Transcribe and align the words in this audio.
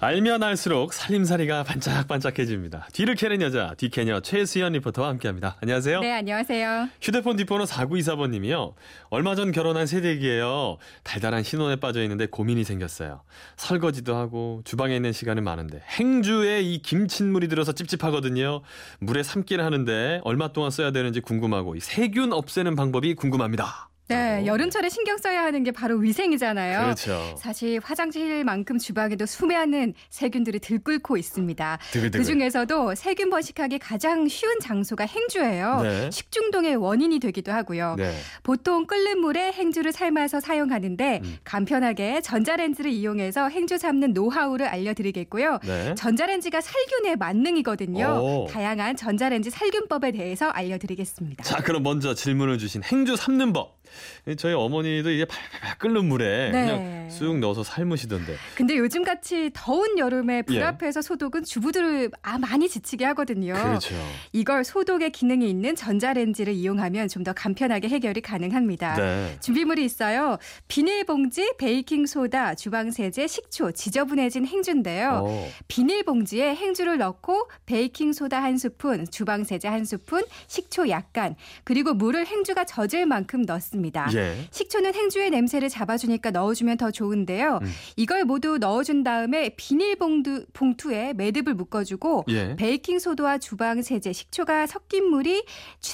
알면 0.00 0.44
알수록 0.44 0.92
살림살이가 0.92 1.64
반짝반짝해집니다. 1.64 2.86
뒤를 2.92 3.16
캐는 3.16 3.42
여자, 3.42 3.74
뒤캐녀 3.76 4.20
최수연 4.20 4.74
리포터와 4.74 5.08
함께합니다. 5.08 5.56
안녕하세요. 5.60 6.00
네, 6.00 6.12
안녕하세요. 6.12 6.88
휴대폰 7.02 7.34
뒷번호 7.34 7.64
4924번님이요. 7.64 8.74
얼마 9.10 9.34
전 9.34 9.50
결혼한 9.50 9.88
새댁이에요. 9.88 10.78
달달한 11.02 11.42
신혼에 11.42 11.76
빠져 11.76 12.00
있는데 12.02 12.26
고민이 12.26 12.62
생겼어요. 12.62 13.22
설거지도 13.56 14.14
하고 14.14 14.62
주방에 14.64 14.94
있는 14.94 15.12
시간은 15.12 15.42
많은데 15.42 15.82
행주에 15.98 16.60
이 16.60 16.78
김친물이 16.80 17.48
들어서 17.48 17.72
찝찝하거든요. 17.72 18.62
물에 19.00 19.24
삶기를 19.24 19.64
하는데 19.64 20.20
얼마 20.22 20.52
동안 20.52 20.70
써야 20.70 20.92
되는지 20.92 21.18
궁금하고 21.18 21.74
이 21.74 21.80
세균 21.80 22.32
없애는 22.32 22.76
방법이 22.76 23.14
궁금합니다. 23.14 23.88
네, 24.08 24.40
어. 24.42 24.46
여름철에 24.46 24.88
신경 24.88 25.18
써야 25.18 25.42
하는 25.42 25.62
게 25.64 25.70
바로 25.70 25.96
위생이잖아요. 25.96 26.80
그렇죠. 26.80 27.36
사실 27.38 27.78
화장실만큼 27.82 28.78
주방에도 28.78 29.26
수많은 29.26 29.92
세균들이 30.08 30.60
들끓고 30.60 31.18
있습니다. 31.18 31.78
드글드글. 31.92 32.18
그 32.18 32.24
중에서도 32.24 32.94
세균 32.94 33.28
번식하기 33.28 33.78
가장 33.78 34.26
쉬운 34.28 34.60
장소가 34.60 35.04
행주예요. 35.04 35.80
네. 35.82 36.10
식중독의 36.10 36.76
원인이 36.76 37.18
되기도 37.18 37.52
하고요. 37.52 37.96
네. 37.98 38.14
보통 38.42 38.86
끓는 38.86 39.20
물에 39.20 39.52
행주를 39.52 39.92
삶아서 39.92 40.40
사용하는데 40.40 41.20
음. 41.22 41.36
간편하게 41.44 42.22
전자레인지를 42.22 42.90
이용해서 42.90 43.50
행주 43.50 43.76
삶는 43.76 44.14
노하우를 44.14 44.66
알려드리겠고요. 44.66 45.58
네. 45.64 45.94
전자레인지가 45.94 46.62
살균의 46.62 47.16
만능이거든요. 47.16 48.06
오. 48.06 48.46
다양한 48.50 48.96
전자레인지 48.96 49.50
살균법에 49.50 50.12
대해서 50.12 50.48
알려드리겠습니다. 50.48 51.44
자, 51.44 51.58
그럼 51.62 51.82
먼저 51.82 52.14
질문을 52.14 52.56
주신 52.56 52.82
행주 52.84 53.16
삶는 53.16 53.52
법. 53.52 53.77
저희 54.36 54.54
어머니도 54.54 55.10
이게 55.10 55.24
팔팔팔 55.24 55.78
끓는 55.78 56.06
물에 56.06 56.50
네. 56.50 56.66
그냥 56.66 57.10
쑥 57.10 57.38
넣어서 57.38 57.62
삶으시던데. 57.62 58.34
근데 58.56 58.76
요즘 58.76 59.04
같이 59.04 59.50
더운 59.54 59.98
여름에 59.98 60.42
불 60.42 60.56
예. 60.56 60.62
앞에서 60.62 61.02
소독은 61.02 61.44
주부들을 61.44 62.10
아, 62.22 62.38
많이 62.38 62.68
지치게 62.68 63.04
하거든요. 63.06 63.54
그렇죠. 63.54 63.94
이걸 64.32 64.64
소독의 64.64 65.12
기능이 65.12 65.48
있는 65.48 65.76
전자레인지를 65.76 66.52
이용하면 66.54 67.06
좀 67.08 67.28
더 67.28 67.32
간편하게 67.32 67.88
해결이 67.88 68.20
가능합니다. 68.20 68.94
네. 68.94 69.36
준비물이 69.40 69.84
있어요. 69.84 70.38
비닐봉지, 70.68 71.54
베이킹 71.58 72.06
소다, 72.06 72.54
주방 72.54 72.90
세제, 72.90 73.26
식초, 73.26 73.72
지저분해진 73.72 74.46
행주인데요. 74.46 75.22
어. 75.24 75.48
비닐봉지에 75.68 76.54
행주를 76.54 76.98
넣고 76.98 77.50
베이킹 77.66 78.12
소다 78.12 78.42
한 78.42 78.56
스푼, 78.56 79.04
주방 79.10 79.44
세제 79.44 79.68
한 79.68 79.84
스푼, 79.84 80.22
식초 80.46 80.88
약간, 80.88 81.34
그리고 81.64 81.92
물을 81.92 82.26
행주가 82.26 82.64
젖을 82.64 83.06
만큼 83.06 83.42
넣습니다. 83.42 83.77
예. 84.14 84.34
식초는 84.50 84.94
행주의 84.94 85.30
냄새를 85.30 85.68
잡아주니까 85.68 86.30
넣어주면 86.30 86.76
더 86.76 86.90
좋은데요. 86.90 87.58
음. 87.62 87.72
이걸 87.96 88.24
모두 88.24 88.58
넣어준 88.58 89.02
다음에 89.04 89.50
비닐봉투 89.56 90.46
봉투에 90.52 91.12
매듭을 91.14 91.54
묶어주고 91.54 92.24
예. 92.28 92.56
베이킹 92.56 92.98
소다와 92.98 93.38
주방 93.38 93.82
세제, 93.82 94.12
식초가 94.12 94.66
섞인 94.66 95.04
물이 95.08 95.44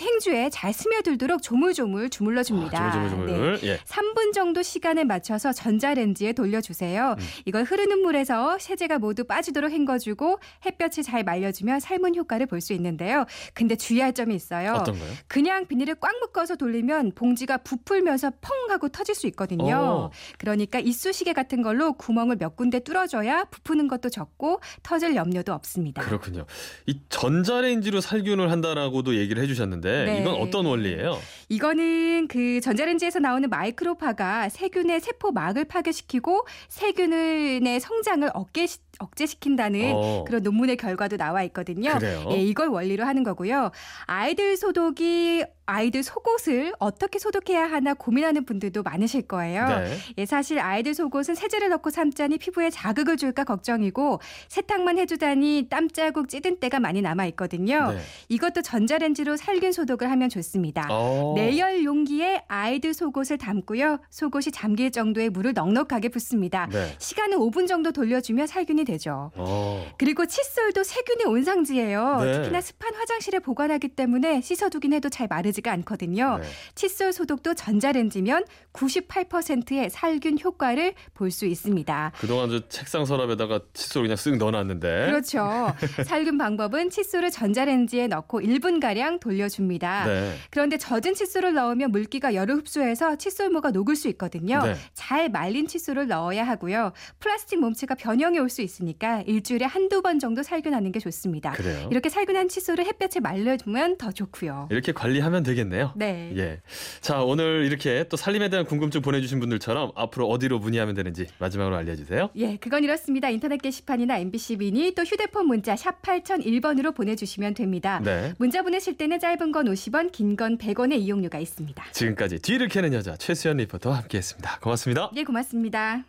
행주에 0.00 0.50
잘 0.50 0.72
스며들도록 0.72 1.42
조물조물 1.42 2.10
주물러 2.10 2.42
줍니다. 2.42 2.88
아, 2.88 2.92
조물조물조물. 2.92 3.60
예. 3.64 3.76
3분 3.78 4.32
정도 4.32 4.62
시간을 4.62 5.04
맞춰서 5.04 5.52
전자레인지에 5.52 6.32
돌려주세요. 6.32 7.16
음. 7.18 7.24
이걸 7.44 7.64
흐르는 7.64 8.00
물에서 8.00 8.58
세제가 8.58 8.98
모두 8.98 9.24
빠지도록 9.24 9.70
헹궈주고 9.70 10.38
햇볕이 10.64 11.02
잘 11.02 11.22
말려주면 11.24 11.80
삶은 11.80 12.14
효과를 12.16 12.46
볼 12.46 12.62
수 12.62 12.72
있는데요. 12.74 13.24
근데 13.54 13.74
주의할 13.74 14.12
점이 14.12 14.36
있어요. 14.36 14.74
어떤 14.74 14.96
거요? 14.96 15.10
그냥 15.26 15.66
비닐을 15.66 15.96
꽉 15.96 16.16
묶어서 16.20 16.54
돌리면 16.54 17.10
봉지가 17.16 17.56
부 17.58 17.71
풀면서 17.84 18.30
펑 18.40 18.70
하고 18.70 18.88
터질 18.88 19.14
수 19.14 19.26
있거든요. 19.28 19.76
어. 19.76 20.10
그러니까 20.38 20.78
이쑤시개 20.78 21.32
같은 21.32 21.62
걸로 21.62 21.92
구멍을 21.94 22.36
몇 22.36 22.56
군데 22.56 22.78
뚫어줘야 22.80 23.44
부푸는 23.44 23.88
것도 23.88 24.08
적고 24.08 24.60
터질 24.82 25.14
염려도 25.14 25.52
없습니다. 25.52 26.02
그렇군요. 26.02 26.46
이 26.86 27.00
전자레인지로 27.08 28.00
살균을 28.00 28.50
한다라고도 28.50 29.16
얘기를 29.16 29.42
해주셨는데 29.42 30.04
네. 30.04 30.20
이건 30.20 30.34
어떤 30.34 30.66
원리예요? 30.66 31.18
이거는 31.48 32.28
그 32.28 32.60
전자레인지에서 32.60 33.18
나오는 33.18 33.48
마이크로파가 33.48 34.48
세균의 34.48 35.00
세포막을 35.00 35.64
파괴시키고 35.64 36.46
세균의 36.68 37.80
성장을 37.80 38.30
억제, 38.34 38.66
억제시킨다는 38.98 39.92
어. 39.94 40.24
그런 40.26 40.42
논문의 40.42 40.76
결과도 40.76 41.16
나와 41.16 41.42
있거든요. 41.44 41.92
그래요? 41.98 42.26
예, 42.30 42.36
이걸 42.36 42.68
원리로 42.68 43.04
하는 43.04 43.22
거고요. 43.22 43.70
아이들 44.06 44.56
소독이 44.56 45.44
아이들 45.72 46.02
속옷을 46.02 46.74
어떻게 46.78 47.18
소독해야 47.18 47.64
하나 47.64 47.94
고민하는 47.94 48.44
분들도 48.44 48.82
많으실 48.82 49.22
거예요. 49.22 49.66
네. 49.66 49.96
예, 50.18 50.26
사실 50.26 50.58
아이들 50.58 50.92
속옷은 50.92 51.34
세제를 51.34 51.70
넣고 51.70 51.88
삶자니 51.88 52.36
피부에 52.36 52.68
자극을 52.68 53.16
줄까 53.16 53.44
걱정이고 53.44 54.20
세탁만 54.48 54.98
해주다니 54.98 55.68
땀 55.70 55.88
자국 55.88 56.28
찌든 56.28 56.60
때가 56.60 56.78
많이 56.78 57.00
남아 57.00 57.24
있거든요. 57.28 57.92
네. 57.92 58.00
이것도 58.28 58.60
전자레인지로 58.60 59.38
살균 59.38 59.72
소독을 59.72 60.10
하면 60.10 60.28
좋습니다. 60.28 60.88
어. 60.90 61.32
내열 61.36 61.84
용기에 61.84 62.42
아이들 62.48 62.92
속옷을 62.92 63.38
담고요. 63.38 63.98
속옷이 64.10 64.52
잠길 64.52 64.90
정도의 64.90 65.30
물을 65.30 65.54
넉넉하게 65.54 66.10
붓습니다. 66.10 66.68
네. 66.70 66.94
시간은 66.98 67.38
5분 67.38 67.66
정도 67.66 67.92
돌려주면 67.92 68.46
살균이 68.46 68.84
되죠. 68.84 69.30
어. 69.36 69.86
그리고 69.96 70.26
칫솔도 70.26 70.84
세균의 70.84 71.26
온상지예요. 71.28 72.20
네. 72.20 72.32
특히나 72.32 72.60
습한 72.60 72.94
화장실에 72.94 73.38
보관하기 73.38 73.88
때문에 73.88 74.42
씻어두긴 74.42 74.92
해도 74.92 75.08
잘 75.08 75.28
마르지 75.28 75.61
가 75.62 75.72
않거든요. 75.72 76.38
네. 76.40 76.46
칫솔 76.74 77.12
소독도 77.12 77.54
전자레인지면 77.54 78.44
98%의 78.72 79.90
살균 79.90 80.38
효과를 80.42 80.94
볼 81.14 81.30
수 81.32 81.46
있습니다. 81.46 82.12
그동안 82.20 82.50
저 82.50 82.68
책상 82.68 83.06
서랍에다가 83.06 83.60
칫솔 83.72 84.02
그냥 84.02 84.16
쓱 84.16 84.36
넣어놨는데. 84.36 85.06
그렇죠. 85.06 85.72
살균 86.04 86.36
방법은 86.36 86.90
칫솔을 86.90 87.30
전자레인지에 87.30 88.08
넣고 88.08 88.40
1분가량 88.42 89.18
돌려줍니다. 89.18 90.04
네. 90.06 90.34
그런데 90.50 90.76
젖은 90.76 91.14
칫솔을 91.14 91.54
넣으면 91.54 91.90
물기가 91.90 92.34
열을 92.34 92.56
흡수해서 92.56 93.16
칫솔모가 93.16 93.70
녹을 93.70 93.96
수 93.96 94.08
있거든요. 94.08 94.62
네. 94.62 94.74
잘 94.92 95.30
말린 95.30 95.66
칫솔을 95.66 96.06
넣어야 96.08 96.44
하고요. 96.46 96.92
플라스틱 97.18 97.60
몸체가 97.60 97.94
변형이 97.94 98.38
올 98.38 98.52
수 98.52 98.60
있으니까 98.60 99.22
일주일에 99.26 99.64
한두 99.64 100.02
번 100.02 100.18
정도 100.18 100.42
살균하는 100.42 100.92
게 100.92 101.00
좋습니다. 101.00 101.52
그래요. 101.52 101.88
이렇게 101.90 102.10
살균한 102.10 102.48
칫솔을 102.48 102.84
햇볕에 102.84 103.18
말려두면 103.20 103.96
더 103.96 104.12
좋고요. 104.12 104.68
이렇게 104.70 104.92
관리 104.92 105.20
하면 105.42 105.44
되겠네요. 105.44 105.92
네. 105.96 106.32
예. 106.36 106.60
자, 107.00 107.22
오늘 107.22 107.64
이렇게 107.66 108.04
또 108.08 108.16
살림에 108.16 108.48
대한 108.48 108.64
궁금증 108.64 109.02
보내주신 109.02 109.40
분들처럼 109.40 109.92
앞으로 109.94 110.28
어디로 110.28 110.58
문의하면 110.58 110.94
되는지 110.94 111.26
마지막으로 111.38 111.76
알려주세요. 111.76 112.30
예, 112.36 112.56
그건 112.56 112.84
이렇습니다. 112.84 113.28
인터넷 113.28 113.60
게시판이나 113.60 114.18
MBC 114.18 114.56
미니 114.56 114.94
또 114.94 115.02
휴대폰 115.02 115.46
문자 115.46 115.76
샵 115.76 116.00
8001번으로 116.02 116.94
보내주시면 116.94 117.54
됩니다. 117.54 118.00
네. 118.02 118.32
문자 118.38 118.62
보내실 118.62 118.96
때는 118.96 119.18
짧은 119.20 119.52
건 119.52 119.66
50원, 119.66 120.10
긴 120.12 120.32
건 120.36 120.56
100원의 120.56 120.98
이용료가 121.00 121.38
있습니다. 121.38 121.84
지금까지 121.92 122.38
뒤를 122.38 122.68
캐는 122.68 122.94
여자 122.94 123.16
최수연 123.16 123.58
리포터와 123.58 123.98
함께했습니다. 123.98 124.60
고맙습니다. 124.60 125.10
예, 125.14 125.24
고맙습니다. 125.24 126.04